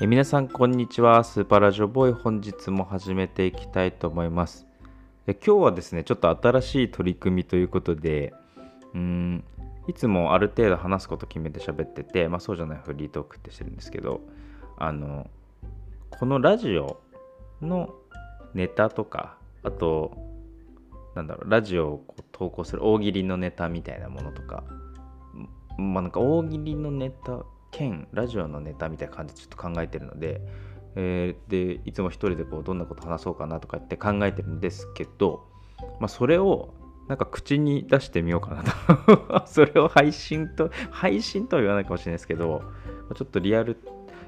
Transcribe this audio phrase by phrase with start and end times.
[0.00, 1.24] え皆さんこんにちは。
[1.24, 4.64] スーパーラジオボーイ本日も始めていきたいと思います。
[5.26, 8.32] え今日はですねちょっと新しい取り組みということで
[8.94, 9.44] うん
[9.88, 14.20] いつもある程度話すこと決めて喋ってて、まあ、そうじゃないフリートークってしてるんですけど
[14.76, 15.28] あの
[16.10, 17.00] このラジオ
[17.60, 17.92] の
[18.54, 20.16] ネタとかあと
[21.16, 24.62] なんだろうラジオをこう投稿する大喜利のネタみたいなものとか
[25.76, 30.40] まあなんか大喜利のネタ兼ラジオのネタみたいな感じでちょっと考えてるので、
[30.96, 35.46] えー、でいつも一人でこうどんなこと話そうかなとかって考えてるんですけど、
[36.00, 36.74] まあ、それを
[37.08, 39.46] なんか口に出してみようかなと。
[39.48, 42.62] それを配信と配信とは言わないかもしれないですけど
[43.14, 43.78] ちょっとリアル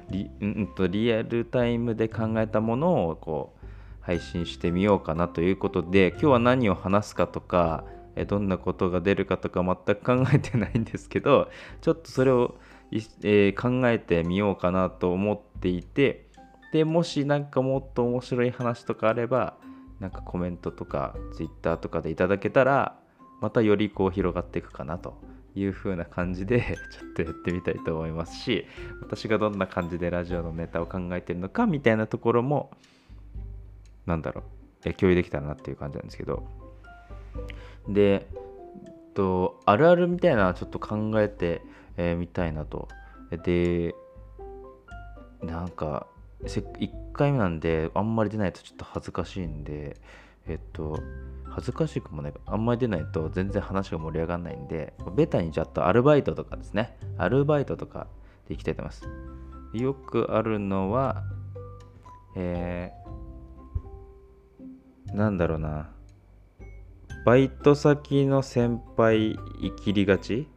[0.09, 3.67] リ,、うんとリアルタイムで考えたものをこう
[4.01, 7.85] 配信してみようかなということで今日は何を話すかとか
[8.27, 11.49] どんなことが出るかとか全く考えてないんですけど
[11.81, 12.55] ちょっとそれを
[12.91, 16.27] えー、考えてみようかなと思っていて
[16.73, 19.55] でもし何かもっと面白い話とかあれば
[19.99, 22.97] なんかコメントとか Twitter とかでいただけたら
[23.39, 25.21] またよりこう広がっていくかなと
[25.55, 28.65] いう風な感じで ちょっとやってみたいと思いますし
[29.01, 32.71] 私がどんな感じでラジオのネタを考えてるのかみたいなところも
[34.05, 34.43] なんだろ
[34.85, 36.43] う共有できたらなっていう感じなんですけど。
[37.87, 38.27] で
[39.13, 41.61] とあるあるみたいなちょっと考えて
[41.97, 42.87] えー、見たいなと。
[43.43, 43.95] で、
[45.41, 46.07] なんか、
[46.43, 49.97] 1回目なんで、あんまり出ないとちょっと恥ずかしいんで、
[50.47, 50.99] えっと、
[51.45, 58.07] 恥ずかしくもね、あんまり出ないと全然話が盛り上がらないんで、ベタにちょっとアルバイトとかですね、アルバイトとか
[58.47, 59.07] でいきたいと思います。
[59.77, 61.23] よくあるのは、
[62.35, 65.89] えー、なんだろうな、
[67.25, 70.47] バイト先の先輩生きりがち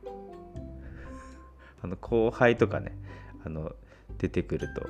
[1.85, 2.97] あの後輩とかね
[3.45, 3.73] あの
[4.17, 4.87] 出てくると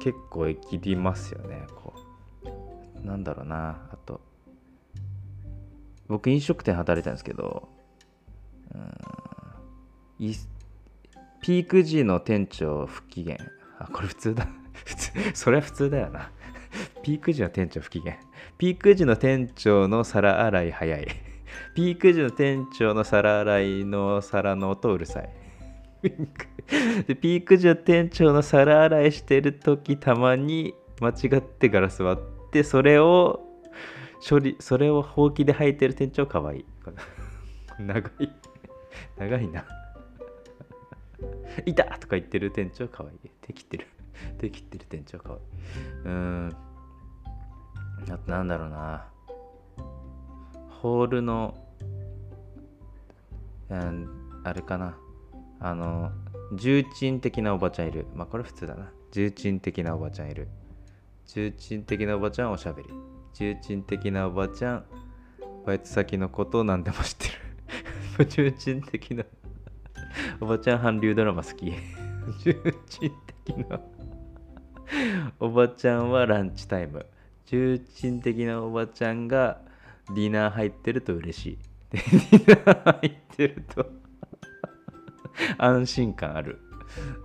[0.00, 1.92] 結構生きりますよねこ
[3.02, 3.06] う。
[3.06, 4.20] なんだろうなあと。
[6.08, 7.68] 僕飲食店働いたんですけど
[8.74, 10.36] うん
[11.42, 13.36] ピーク時の店長不機嫌。
[13.78, 14.48] あこれ普通だ。
[14.72, 16.30] 普通それは普通だよな。
[17.02, 18.16] ピーク時の店長不機嫌。
[18.56, 21.06] ピーク時の店長の皿洗い早い。
[21.74, 25.46] ピーク時の店長の皿洗いの皿の音うるさい。
[27.06, 33.46] でピーク時は店長の皿洗いしてる時たまに間違ってガラス割ってそれを
[34.28, 36.60] 処理それをほうきで履いてる店長かわい。
[36.60, 36.64] い
[37.78, 38.32] 長い。
[39.16, 39.64] 長いな。
[41.64, 43.14] いたとか言ってる店長かわい。
[43.26, 43.86] い手切ってる。
[44.38, 45.40] 手切ってる店長かわい。
[45.40, 45.42] い
[46.04, 46.56] うん。
[48.10, 49.06] あとなんだろうな。
[50.68, 51.54] ホールの、
[53.70, 54.96] うん、あれかな。
[55.60, 56.10] あの
[56.52, 58.06] 重鎮的なおばちゃんいる。
[58.14, 58.90] まあこれ普通だな。
[59.10, 60.48] 重鎮的なおばちゃんいる。
[61.26, 62.88] 重鎮的なおばちゃんおしゃべり。
[63.34, 64.84] 重鎮的なおばちゃん
[65.66, 67.28] バイト先のことを何でも知って
[68.18, 68.26] る。
[68.28, 69.24] 重鎮的な
[70.40, 71.72] おばちゃん韓流ドラマ好き。
[72.44, 72.54] 重
[72.86, 73.12] 鎮
[73.44, 73.80] 的な
[75.40, 77.04] おばちゃんはランチタイム。
[77.46, 79.60] 重鎮的なおばちゃんが
[80.14, 81.58] ディナー入ってると嬉しい。
[81.90, 84.05] ディナー入ってると
[85.58, 86.60] 安心感ある。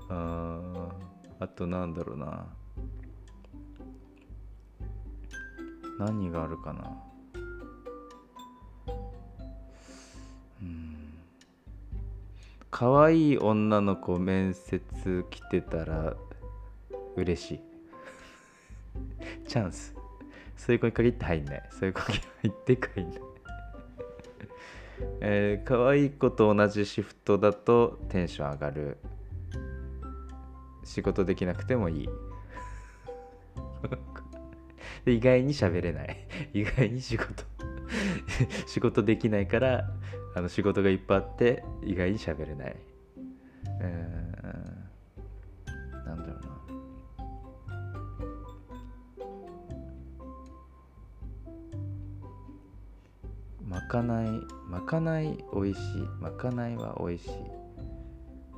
[0.09, 0.89] あ
[1.39, 2.45] あとなんだろうな。
[5.99, 6.97] 何があるかな。
[10.61, 11.13] うん。
[12.69, 16.16] 可愛い女の子面接来てたら
[17.16, 17.59] 嬉しい。
[19.47, 19.95] チャンス。
[20.57, 21.69] そういう子に限って入んない。
[21.71, 23.31] そういう子に入って入んない。
[25.22, 28.97] えー、可愛い子と同じシフトだとテンション上がる。
[30.84, 32.09] 仕事できなくてもいい。
[35.13, 36.28] 意外に喋れない。
[36.53, 37.44] 意外に仕事。
[38.67, 39.89] 仕事できないから
[40.36, 42.75] あの仕事がいっぱいあって意外に喋れない、
[43.81, 44.31] うん、
[53.91, 54.27] かない
[54.69, 55.81] まかないおいしい。
[56.21, 57.29] まかないはおいしい。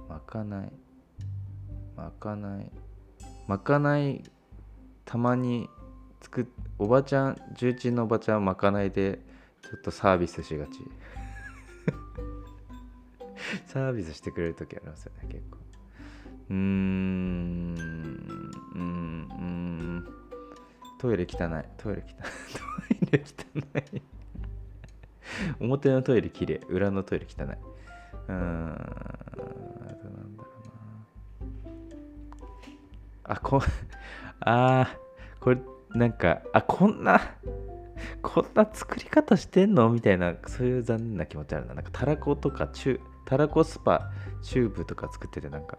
[0.08, 0.72] まかない
[1.98, 2.72] まかない。
[3.48, 4.22] まかない
[5.06, 5.68] たまに
[6.22, 6.46] 作っ
[6.78, 9.22] おばちゃん重鎮のおばちゃんまかないで
[9.64, 10.74] ちょっとサービスしがち。
[13.66, 15.58] サービスしてくれる時ありますよね結構。
[16.52, 17.76] うーん
[18.76, 20.08] うんうん。
[21.00, 21.66] トイレ汚い。
[21.78, 22.16] トイレ汚い。
[23.10, 23.24] トイレ
[23.92, 24.13] 汚い。
[25.60, 26.62] 表のトイレ綺麗。
[26.70, 27.46] 裏のトイレ汚い。
[28.30, 28.74] うん。
[28.74, 28.78] あ
[29.96, 30.58] となんだろう
[33.28, 33.34] な。
[33.36, 33.62] あこ
[34.42, 35.62] あーこれ
[35.94, 37.22] なんかあこんな
[38.22, 39.90] こんな作り方してんの？
[39.90, 41.74] みたいなそういう残念な気持ちあるな。
[41.76, 45.78] なんかたらことかチュたらこスパチューブとか作っててなんか。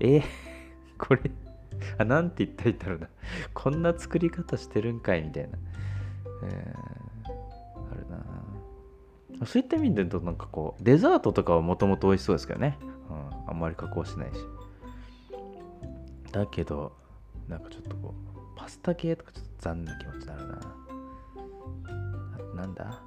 [0.00, 0.22] えー、
[0.98, 1.30] これ
[1.98, 3.08] あなんて言ったらいいんだろうな。
[3.54, 5.58] こんな作り方してるんかいみたいな、
[6.44, 6.99] えー、あるな
[9.46, 12.78] そういった意味で言うとなんかこうデザートとかはもともと美味しそうですけどね、
[13.08, 14.36] うん、あんまり加工しないし。
[16.32, 16.92] だけど
[17.48, 20.54] なんかちょっとこうパスタ系とかちょっと残念な気持ちになるな。
[22.34, 23.02] あとなんだ？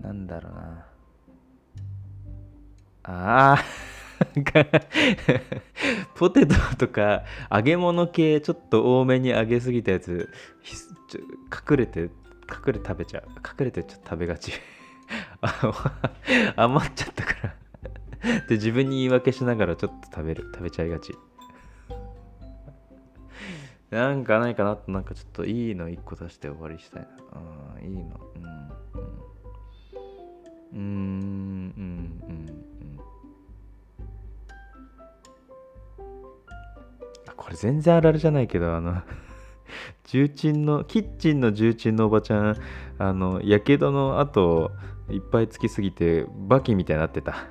[0.00, 0.86] なんだろうな。
[3.08, 3.58] ああ
[6.16, 10.28] ポテトとか揚げ物系ちょっと多めに揚げすぎたやつ
[10.64, 12.10] 隠れて隠
[12.68, 13.24] れて食べちゃう。
[13.28, 14.52] 隠れてちょっと食べがち。
[16.56, 17.56] 余っちゃったから。
[18.48, 21.14] で自分に言い訳しながらちょっと食べる食べちゃいがち。
[23.90, 27.08] なんかないかなとなんかちょっといいの1個出して終わりしたいな。
[27.80, 28.20] うんいいの。
[30.72, 30.78] うんうん。
[30.78, 32.66] うんうんうん
[37.36, 39.02] これ全然あるあるじゃないけどあの
[40.04, 42.56] 重鎮のキッチンの重鎮のおばちゃん
[42.98, 44.72] あのやけどの後
[45.10, 47.46] いっぱいつきすぎてバキみたいになってた。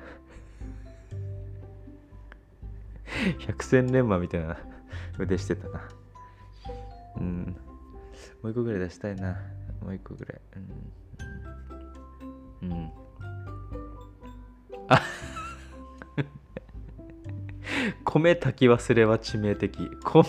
[3.38, 4.58] 百戦錬磨みたいな
[5.18, 5.88] 腕してたな。
[7.16, 7.56] うん。
[8.42, 9.38] もう一個ぐらい出したいな。
[9.82, 10.40] もう一個ぐらい。
[12.62, 12.92] うん、うん、
[14.88, 15.02] あ
[18.04, 19.90] 米炊き忘れは致命的。
[20.04, 20.22] 米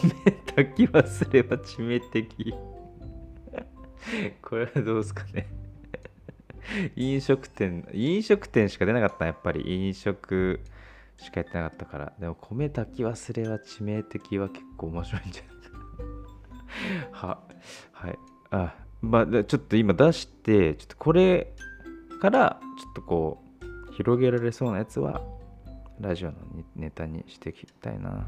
[0.55, 2.53] 炊き忘れは致命的。
[4.41, 5.66] これはどうですかね。
[6.95, 10.59] 飲食店、飲食店しか出なかったやっぱり飲食
[11.17, 12.13] しかやってなかったから。
[12.19, 15.77] でも米炊き忘れは致命的は結構面白いんじゃないですか
[17.27, 17.43] は、
[17.91, 18.19] はい。
[18.51, 21.53] あ、まあ、ちょっと今出して、ちょっとこれ
[22.19, 25.21] からちょっとこう、広げられそうなやつは
[25.99, 26.35] ラジオの
[26.75, 28.27] ネタにしていきたいな。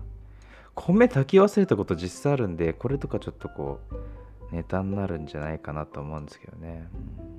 [0.75, 6.88] 米炊き忘れたこと実際あるんで、これとかちょっとこう、ネタになるんじゃないかなと思うんですけどね。
[6.94, 7.38] う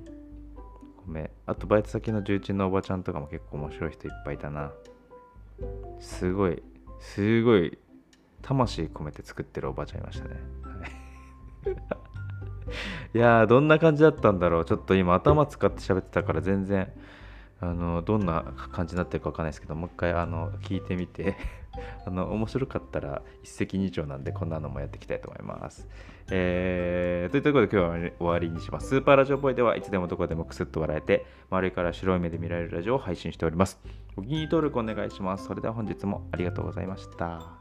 [1.51, 4.71] あと、バイト先の重鎮のおばちゃんとかも結構面白い人いっぱいいたな。
[5.99, 6.63] すごい、
[6.99, 7.77] すごい、
[8.41, 10.35] 魂込めて作ってるおばちゃんいましたね。
[13.13, 14.65] いや、どんな感じだったんだろう。
[14.65, 16.91] ちょっと今頭使って喋ってたから全然
[17.61, 21.37] あのどんな感じになってるかわかんないですけどもう一回あの聞いてみて
[22.05, 25.87] あの面白かったら一石二鳥なんでこんなのもやっていきたいと思います。
[26.33, 28.87] えー、ということで今日は終わりにします。
[28.87, 33.79] スーパーラジオボーイではいつでもどこでもくすっと笑えて周りから白い目で見られるラジオを配信しております。
[34.15, 35.45] お気に入り登録お願いします。
[35.45, 37.60] それでは本日もありがとうございました。